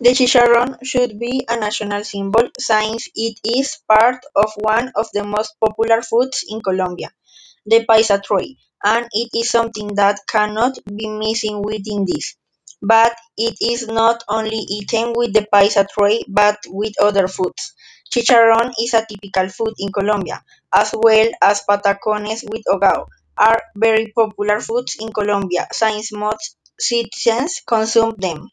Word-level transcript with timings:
The 0.00 0.10
chicharrón 0.14 0.78
should 0.82 1.18
be 1.18 1.44
a 1.50 1.60
national 1.60 2.02
symbol 2.02 2.48
since 2.58 3.10
it 3.14 3.38
is 3.44 3.76
part 3.86 4.24
of 4.34 4.50
one 4.56 4.90
of 4.94 5.06
the 5.12 5.22
most 5.22 5.54
popular 5.60 6.00
foods 6.00 6.42
in 6.48 6.62
Colombia, 6.62 7.10
the 7.66 7.84
paisa 7.84 8.22
tray, 8.22 8.56
and 8.82 9.06
it 9.12 9.28
is 9.34 9.50
something 9.50 9.88
that 9.96 10.20
cannot 10.26 10.78
be 10.86 11.08
missing 11.08 11.60
within 11.62 12.06
this. 12.06 12.36
But 12.80 13.14
it 13.36 13.56
is 13.60 13.86
not 13.88 14.24
only 14.28 14.56
eaten 14.56 15.12
with 15.14 15.34
the 15.34 15.46
paisa 15.52 15.86
tray 15.86 16.24
but 16.26 16.58
with 16.68 16.94
other 17.02 17.28
foods. 17.28 17.74
Chicharrón 18.10 18.72
is 18.80 18.94
a 18.94 19.04
typical 19.04 19.48
food 19.50 19.74
in 19.78 19.92
Colombia, 19.92 20.42
as 20.72 20.94
well 20.96 21.28
as 21.42 21.64
patacones 21.68 22.44
with 22.50 22.62
hogao 22.66 23.08
are 23.36 23.62
very 23.76 24.10
popular 24.16 24.60
foods 24.60 24.96
in 25.00 25.12
Colombia 25.12 25.66
since 25.72 26.12
most 26.12 26.56
citizens 26.80 27.60
consume 27.66 28.14
them. 28.16 28.48